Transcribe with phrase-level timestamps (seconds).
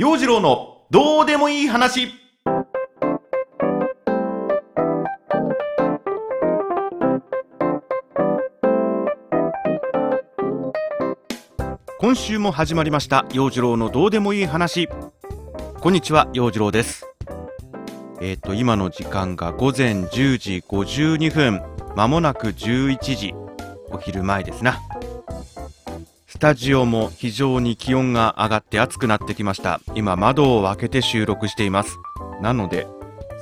[0.00, 2.08] 陽次郎のどうでもいい話。
[11.98, 14.88] 今週も始まりました陽次郎のどうでもいい話。
[15.80, 17.06] こんにちは陽次郎です。
[18.22, 21.62] えっ、と今の時間が午前10時52分
[21.94, 23.34] まもなく11時
[23.90, 24.80] お昼前ですな。
[26.40, 29.80] タジオも非常に気温が上がって暑くなってきました。
[29.94, 31.98] 今窓を開けて収録しています。
[32.40, 32.86] なので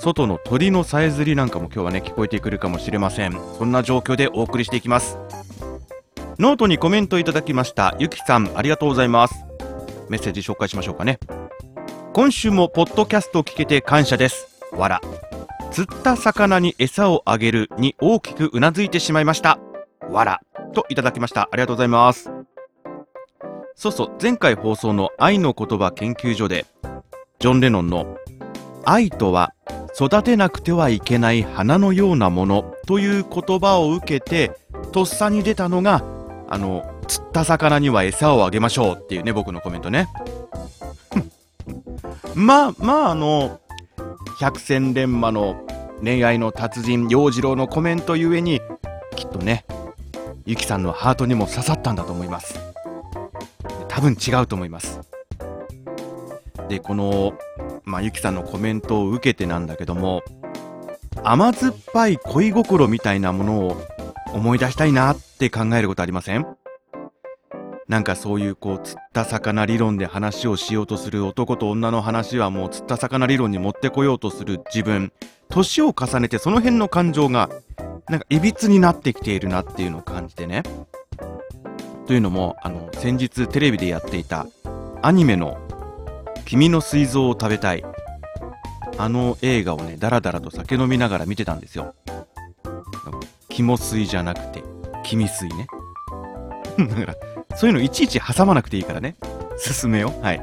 [0.00, 3.40] 外の鳥のさえずりなんかも今日はね聞こえてくるかもしれません。
[3.56, 5.16] そんな状況でお送りしていきます。
[6.40, 7.96] ノートにコメントいただきました。
[8.00, 9.34] ゆきさんありがとうございます。
[10.08, 11.20] メッセージ紹介しましょうかね。
[12.12, 14.60] 今週もポッドキャストを聞けて感謝です。
[14.72, 15.00] わら
[15.70, 19.60] 釣った魚に餌をあげるに大きくうなずいてしまいました。
[20.10, 20.40] わら
[20.74, 21.42] といただきました。
[21.52, 22.37] ありがとうございます。
[23.78, 26.66] そうそう前回放送の愛の言葉研究所で
[27.38, 28.18] ジョン・レノンの
[28.84, 29.54] 愛とは
[29.94, 34.50] 育てなくてはいけない花のようなものという言葉を受けて
[34.90, 36.02] とっさに出たのが
[36.48, 40.08] あの釣った魚には餌をあげましょうっていうね僕のコメントね。
[42.34, 43.60] まあまああの
[44.40, 45.64] 百戦錬磨の
[46.02, 48.60] 恋愛の達人陽次郎のコメントゆえに
[49.14, 49.64] きっとね
[50.46, 52.67] ゆきさんのハートにも刺さったんだと思います。
[53.98, 55.00] 多分違うと思います。
[56.68, 57.36] でこの
[57.84, 60.22] まあゆきさんのコメントを受けてなんだけども
[61.24, 63.82] 甘酸っぱい恋心みたいなものを
[64.32, 66.46] 思い出したいなって考えることありません？
[67.88, 75.12] なんかそういうこう釣った魚理論で話をしようとする男と女の話はもう釣った魚理論に持ってこようとする自分
[75.48, 77.50] 年を重ねてその辺の感情が
[78.08, 80.62] なんかいびつになってきているなっていうのを感じてね。
[82.08, 84.46] というのもあの先日テレビでやっていた
[85.00, 85.58] アニメの
[86.44, 87.84] 「君の膵臓を食べたい」
[88.98, 91.94] あの映画をねダラダラと酒飲みながら見てたんですよ
[93.48, 94.64] 肝水じゃなくて
[95.04, 95.68] 君水ね
[96.78, 99.16] だからそういうのいちいち挟まなくていいからね。
[99.58, 100.14] 進めよ。
[100.22, 100.40] はい。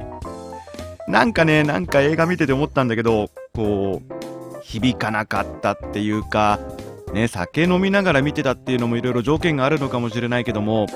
[1.07, 6.59] なんかね、なんか映画見てて思ったんだけど、こう、響かなかったっていうか、
[7.13, 10.87] ね、酒飲みながら見てたっていうのもいろいろ条件があるのかもしれないけども、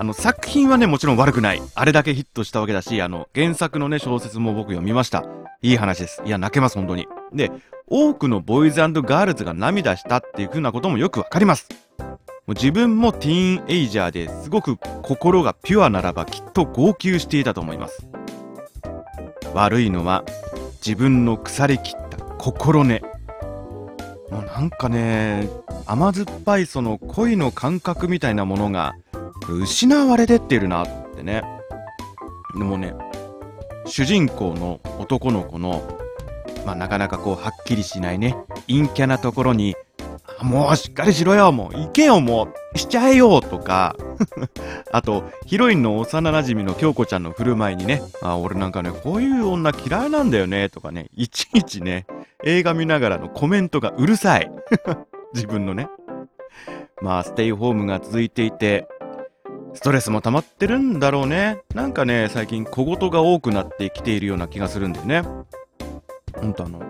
[0.00, 1.60] あの、作品はね、もちろん悪くない。
[1.74, 5.26] あれだけヒットしたわけだし、あの、原作のね、小説も僕読みました。
[5.60, 6.22] いい話です。
[6.24, 7.06] いや、泣けます、本当に。
[7.34, 7.52] で、
[7.86, 11.68] 多くのボーイズガールズが涙したっていう風なこともよくわかります。
[11.98, 12.06] も
[12.48, 18.08] う自分もティーンエイジャーですごく心がピュアならばきっと号泣していたと思います
[19.52, 20.24] 悪いのは
[20.84, 23.02] 自分の腐りきった心根
[24.30, 25.48] もうなんかね
[25.86, 28.94] 甘酸っぱいその恋の感覚みたいなものが
[29.48, 31.42] 失われてってるなってね。
[32.54, 32.94] でもね
[33.86, 35.82] 主人公の男の子の
[36.64, 38.36] まあなかなかこうはっきりしないね
[38.68, 39.76] 陰キャなところに
[40.42, 43.94] もうしっかりしろよ、もう行けよ、もうしちゃえよとか
[44.90, 52.06] あと、ヒロインの幼馴染の京子ちゃんの振る舞いにね、あ、俺なんかね、こういう女嫌いなんだよね、とかね、いちいちね、
[52.44, 54.50] 映画見ながらのコメントがうるさい。
[55.34, 55.88] 自分のね。
[57.02, 58.86] まあ、ステイホームが続いていて、
[59.74, 61.60] ストレスも溜まってるんだろうね。
[61.74, 65.22] なんかね、最近小言が多くなってきているような気がするんだよね。
[66.34, 66.80] ほんとあの、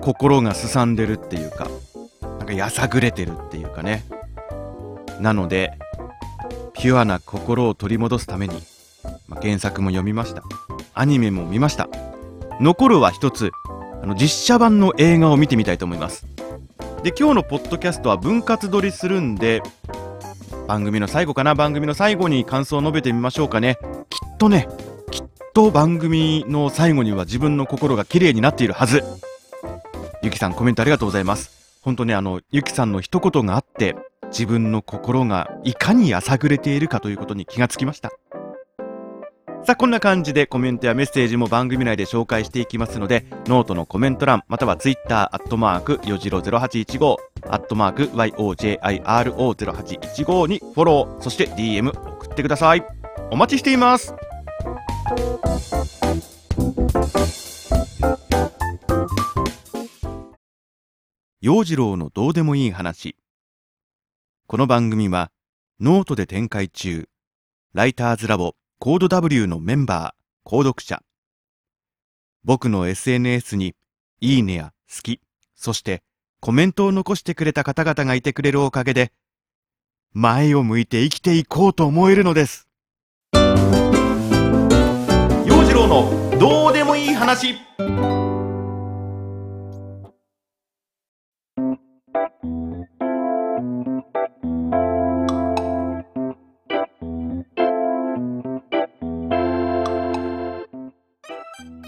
[0.00, 1.68] 心がすさんでるっていうか、
[2.42, 4.04] なんかやさぐれてるっていうかね
[5.20, 5.78] なので
[6.72, 8.54] ピュアな心を取り戻すために、
[9.28, 10.42] まあ、原作も読みました
[10.92, 11.88] アニメも見ました
[12.60, 13.52] 残るは一つ
[14.02, 16.26] あの実写版の映画を見てみたいと思います。
[17.02, 19.62] で今日のポッドキャストは分割撮りするんで
[20.66, 21.54] 番組の最後かな？
[21.54, 23.78] 番組の最後に感想を述べてみましょうかね。
[24.10, 24.68] きっとね
[25.10, 29.04] きっと番組の最後には自分の心が綺麗になっているはず。
[30.22, 31.80] ゆきさんコメントありがとうございます。
[31.82, 33.96] 本当にあの、ゆきさんの一言があって、
[34.26, 38.12] 自分の心がいかにやさぐれているかということに気がつきました。
[39.64, 47.16] さあ、こんな感じでコメントやメッセージも番組内で紹介していきますので、ノートのコメント欄、またはツイッター、アットマーク、よじろ0815、
[47.46, 52.84] アットマーク、YOJIRO0815 にフォロー、そして DM 送ってください。
[53.30, 54.16] お待ちしています。
[61.40, 63.14] 陽次郎のどうでもいい話。
[64.48, 65.30] この番組は、
[65.78, 67.08] ノートで展開中、
[67.74, 71.04] ライターズラボコード W のメンバー、購読者。
[72.42, 73.76] 僕の SNS に、
[74.20, 75.20] いいねや好き、
[75.54, 76.02] そして
[76.40, 79.12] コメントを残してくれた方々がいてくれるおかげで、
[80.12, 82.66] 前を向いて生きていこうと思えるのです。
[83.34, 83.40] 陽
[85.62, 87.54] 次次郎のどうでもいい話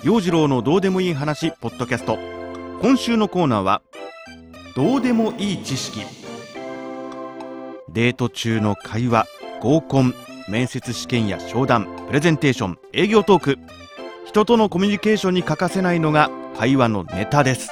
[0.04, 2.18] 陽次郎のどうでもいい話ポッドキャスト。
[2.82, 3.80] 今週のコーナーは
[4.76, 6.02] どうでもいい知識。
[7.88, 9.24] デート中の会話
[9.62, 10.14] 合コン
[10.46, 13.58] 面接試験や商談プレゼンテーション営業トーク。
[14.26, 17.70] 人とのコミュニケーションに欠かせないのが会話のネタです。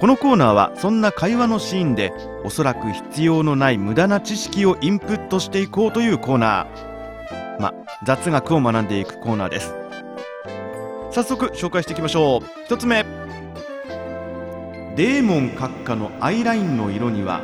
[0.00, 2.12] このコーナーはそんな会話のシーンで
[2.44, 7.62] おそらく必要のない無駄な知識をインプットしていこうというコーナー。
[7.62, 7.72] ま
[8.04, 9.87] 雑学を学んでいくコーナーです。
[11.10, 12.68] 早速紹介していきましょう。
[12.70, 13.04] 1つ目。
[14.94, 17.40] デーモン閣下のアイラインの色には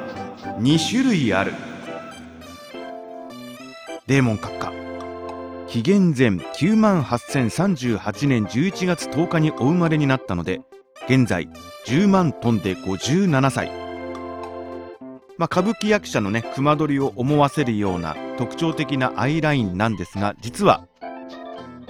[0.60, 1.52] 2種類ある。
[4.06, 4.72] デーモン閣下。
[5.66, 10.60] 紀元前9万8038年11月10日にお生まれになったので
[11.08, 11.48] 現在
[11.86, 13.72] 10万トンで57歳。
[15.36, 20.86] まあ、歌舞伎役者のね熊取を思わせるような特徴的なアイラインなんですが実は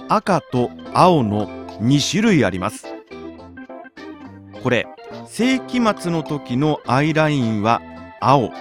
[0.07, 2.85] 赤と青の2種類あります。
[4.63, 4.87] これ
[5.27, 7.81] 世紀末の時のアイラインは
[8.19, 8.51] 青。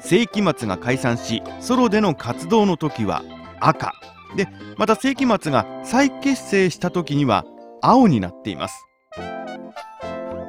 [0.00, 3.22] 世紀末が解散しソロでの活動の時は
[3.60, 3.92] 赤。
[4.36, 7.44] でまた世紀末が再結成した時には
[7.80, 8.86] 青になっています。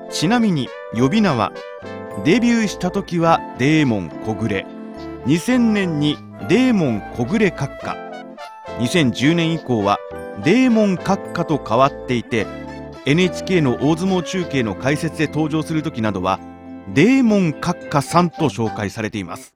[0.09, 1.51] ちなみに呼び名は
[2.23, 4.65] デビューした時はデーモン小暮。
[5.25, 6.17] 2000年に
[6.49, 7.95] デーモン小暮閣下。
[8.79, 9.97] 2010年以降は
[10.43, 12.45] デーモン閣下と変わっていて
[13.05, 16.39] NHK の大相撲中継の解説で登場する時などは
[16.93, 19.55] デーモン閣下さんと紹介されています。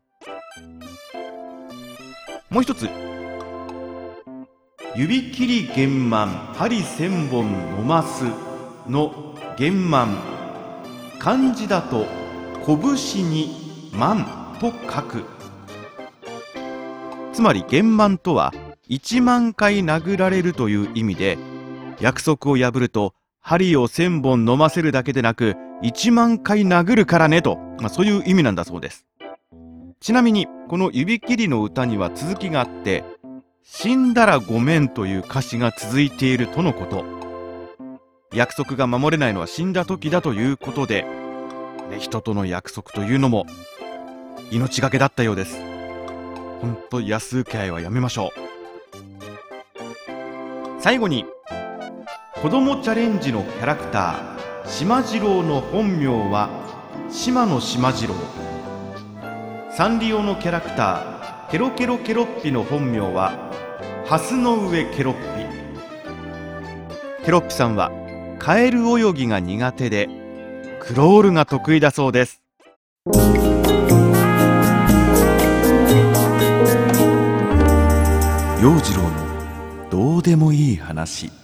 [2.50, 2.90] もう一つ。
[4.96, 8.26] 指切り玄満針千本のます
[8.90, 10.18] の玄満。
[11.20, 12.06] 漢字だと
[12.66, 14.26] 拳に万
[14.60, 15.24] と書く。
[17.32, 18.54] つまり玄満とは
[18.92, 21.38] 1万回殴られるという意味で
[22.02, 29.08] 約束を破ると針を1000本飲ませるだけでなく1万回殴るからねと、まあ、そういう意味なんだそうです。
[30.02, 33.04] ちなみにこの指切りの歌には続きがあって
[33.64, 37.06] 死んだらごめんという歌詞が続いているとのこと。
[38.34, 41.04] 約束が守れないのは死んだ時だということで、
[41.90, 43.46] ね、人との約束というのも
[44.52, 45.62] 命がけだったようです。
[46.62, 48.51] ほんと安請け合いはやめましょう。
[50.84, 51.26] 最後に
[52.42, 56.50] 子供チャレンジのキャラクター島次郎の本名は
[57.12, 58.16] 島野島次郎。
[59.70, 63.52] サンリオのキャラクターケロケロケロッピの本名は
[64.06, 65.20] 蓮の上ケロッピ。
[67.26, 67.92] ケロッピさんは
[68.40, 70.10] カエル泳ぎが苦手で
[70.80, 72.42] クロールが得意だそうです。
[73.06, 73.14] 陽
[78.80, 79.21] 次郎の
[79.92, 81.30] どうでもいい話。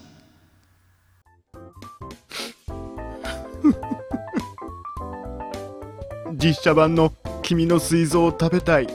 [6.34, 7.12] 実写版の
[7.44, 8.88] 「君の膵臓を食べたい」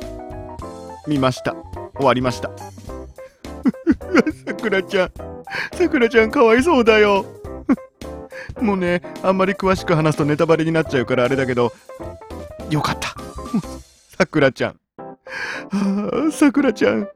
[1.07, 1.55] 見ました。
[1.95, 2.49] 終わりました。
[4.47, 5.13] さくらちゃん。
[5.75, 7.27] さくらちゃんかわいそうだよ。
[8.63, 11.75] もうねあんまり詳しく話すとネタバレになっちゃうからあれだけど。
[12.71, 13.15] よかった。
[14.17, 14.81] さくらちゃん。
[16.33, 17.07] さくらちゃん。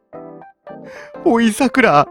[1.25, 2.09] おいさくらっ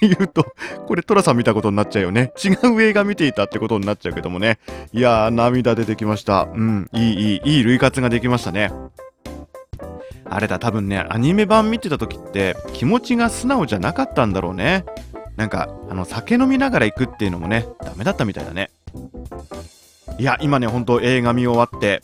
[0.00, 0.54] て言うと、
[0.86, 2.32] これトラさん見たことになっちゃうよね。
[2.42, 4.58] 違う映画見ていたってことになっちゃうけどもね。
[4.92, 6.48] いやー、涙出てきました。
[6.52, 8.72] うん、いい、いい、いい類活ができましたね。
[10.24, 14.84] あれだ、多分ね、アニメ版見てた時って気持ちが素直じゃなかったんだろうね。
[15.36, 18.70] なんか、あの、酒飲みながら行くっていうのもね、ダメだったみたいだね。
[20.18, 22.02] いや、今ね、ほんと映画見終わって、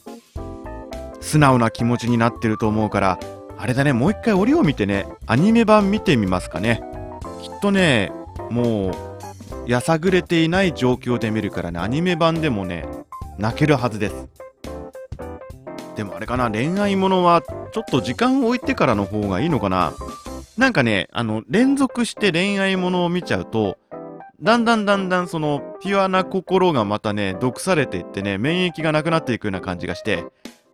[1.20, 3.18] 素直な気持ちになってると思うから、
[3.58, 6.80] あれだね、もう一回折を見てね、アニメ版見てみますかね。
[7.42, 8.12] きっとね、
[8.50, 8.92] もう、
[9.70, 12.86] やさぐれていない状況で見るからね、アニメ版でもね、
[13.36, 14.28] 泣けるはずです。
[15.96, 19.92] でもあれかな、恋愛ものはちょっと時間を置いてからの方がいいのかな。
[20.56, 23.76] なんかね、あの、連続して恋愛ものを見ちゃうと、
[24.40, 30.24] だんだんだんだんそのピュアな心がまたね、毒されていってね、免疫がなくなっていくような感じがして、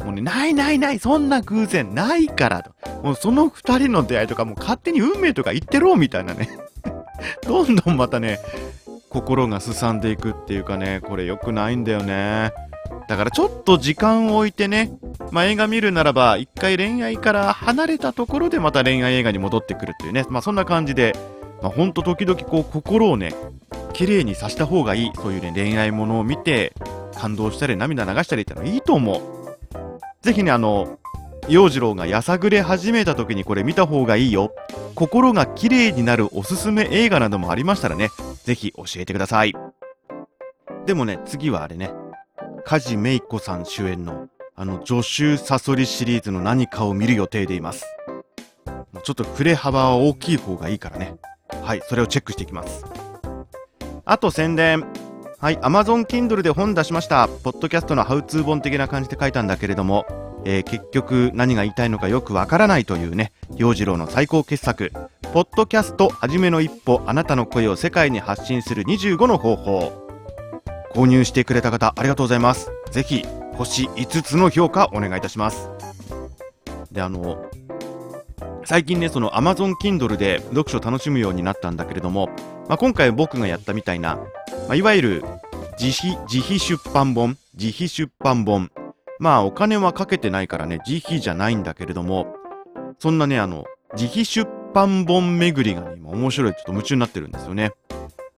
[0.00, 2.72] もうね、ないないない、そんな偶然ないからと。
[3.02, 6.48] もうその二人の出会いとかもう勝手に運命とか言ってろみたいなね。
[7.46, 8.38] どんどんまたね、
[9.08, 12.52] 心がすさんでいくっていうかね、これ良くないんだよね。
[13.08, 14.92] だからちょっと時間を置いてね、
[15.30, 21.14] まあ、映画見るならば、一回恋愛から離れたところでまた恋愛映画に戻ってくるっていうね、まあ、そんな感じで
[21.64, 23.34] まあ、ほんと時々こう心をね
[23.94, 26.74] 綺麗にさした方がいいそういうね恋愛ものを見て
[27.14, 29.33] 感動したり涙流したりってのはいいと思う
[30.24, 30.98] ぜひねあの
[31.50, 34.54] 陽次郎がやさぐれ始めた時にこれ見た方がいいよ。
[34.94, 38.08] 心が綺麗になるおすすめ映画などもありましたらね
[38.44, 39.54] ぜひ教えてください。
[40.86, 41.90] でもね次はあれね。
[42.64, 47.84] 梶芽衣子さん主演のあの助手サソリシリーズの何かを見る予定でいます。
[49.02, 51.16] ちょっと振れ幅は大きい方がいいからね。
[51.62, 52.86] はいそれをチェックしていきます。
[54.06, 54.86] あと宣伝。
[55.44, 57.28] はい Amazon Kindle で本出しました。
[57.28, 60.06] ポッドキャストのハウツー本的な感じで書いたんだけれども
[60.46, 64.90] えー、結局何が言いたいのかよくわからないというね洋次郎の最高傑作
[65.34, 69.92] 「ポッドキャストはじめの一歩あなたの声を世界に発信する25の方法」
[70.96, 72.72] 購入してくれた方ありがとうございます。
[72.90, 75.68] ぜひ星5つの評価お願いいたします。
[76.90, 77.44] であの
[78.64, 82.28] 最近ねその Amazon Kindle で読書を楽しむようになったんだけれども、
[82.68, 84.16] まあ、今回僕がやったみたいな、
[84.68, 85.24] まあ、いわゆる
[85.80, 88.70] 自費自費出版本自費出版本
[89.20, 92.34] まあお金はかけてないからね、自費じゃないんだけれども、
[92.98, 97.70] そんなね、あの、自費出版本巡りがね、今面白い、ちょっと夢中になってるんですよね。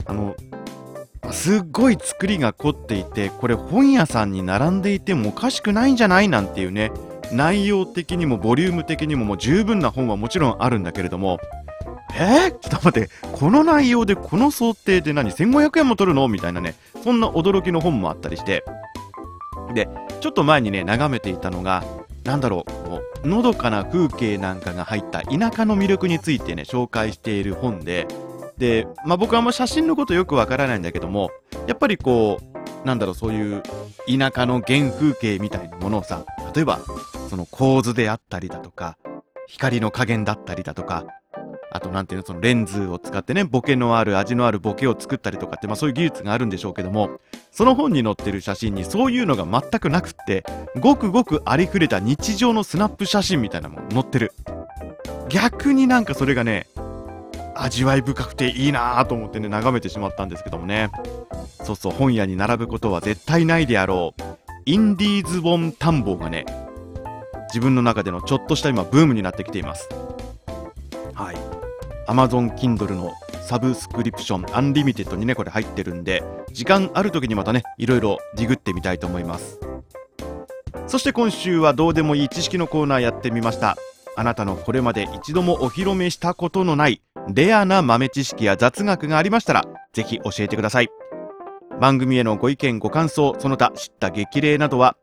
[0.04, 0.36] あの、
[1.32, 6.28] すっごい作りが凝っていて、これ本屋さんに並んでいてもおかしくないんじゃない？
[6.28, 6.92] なんていうね、
[7.32, 11.38] 内容的にもボリューム的にももう十分な本はもちろんあるんだけれども、
[12.14, 12.48] え？
[12.48, 16.28] ー、ちょっと待って、この内容でこの想定で何 ?1500 円も取るの？
[16.28, 18.64] みたいなね、そんな驚きの本もあったりして、
[19.74, 19.88] で、
[20.20, 21.84] ちょっと前にね、眺めていたのが、
[22.24, 28.06] なんだろう、こう、のどかな風景なんかが入った田舎の魅力についてね、紹介している本で、
[28.56, 31.30] で、まあ僕はあんま写真のことよくわからないんだけども、
[31.66, 33.62] やっぱりこう、なんだろう、そういう
[34.06, 36.80] 田舎の原風景みたいなものをさ、例えば、
[37.26, 38.96] その構図であったりだとか、
[39.46, 41.04] 光の加減だったりだとか、
[41.72, 50.44] あとなんていうの、そのレンズを使ってね、ボケのある、味のあるボケを作ったりとかって、まあそういう技術があるんでしょうけども、その本に載ってる写真にそういうのが全くなくって、
[50.80, 54.32] ごくごくありふれた日常のスナップ写真みたいなもの載ってる。
[55.28, 56.66] 逆になんかそれがね、
[57.54, 60.90] 味わい深くていいなぁと思ってね、眺めてしまったんですけどもね。
[61.64, 64.22] そうそう、本屋に並ぶことは絶対ないであろう。
[64.66, 66.44] インディーズ本探訪がね、
[67.56, 69.88] 自分の中でのちょっとした今ブームになってきています。
[71.14, 71.36] はい。
[72.06, 76.22] Amazon Kindle のサブスクリプションアンリミテッドにねこれ入ってるんで
[76.52, 79.58] 時間ある時にまたねいろいろディグってみたいと思います
[80.86, 83.76] そして今週はどうでもいい知識のコーナーやってみました
[84.16, 90.88] あなたのこれまで一度もお披露目したことのないレアな豆知識や雑学がありましたらぜひ教えてください
[91.80, 94.96] 番組へのご意見ご感想その他叱咤激励などは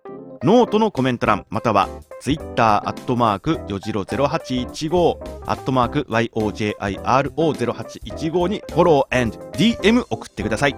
[0.44, 1.88] ノートのコメント欄または
[2.20, 10.76] ツイッターアットマークよじろ0815アットマーク YOJIRO0815 にフォロー and DM 送ってください。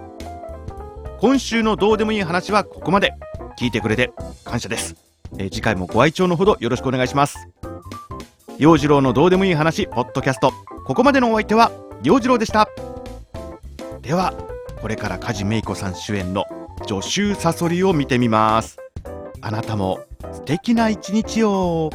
[1.18, 3.14] 今週のどうでもいい話はここまで。
[3.58, 4.12] 聞いてくれて
[4.44, 4.94] 感謝です、
[5.38, 7.48] えー、次回もご愛聴のほどよろしくお願いします。
[8.58, 10.52] 陽次郎のどうでもいい話ポッドキャスト。
[10.86, 11.72] ここまでのお相手は
[12.04, 12.68] 陽次郎でした。
[14.00, 14.32] では
[14.80, 16.44] これから梶芽衣子さん主演の
[16.86, 18.85] 助手サソリを見てみます。
[19.46, 20.00] あなたも
[20.32, 21.90] 素敵な一日を。